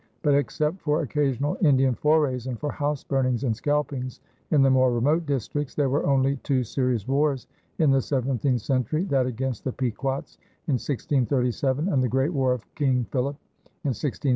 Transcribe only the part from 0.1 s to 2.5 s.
But, except for occasional Indian forays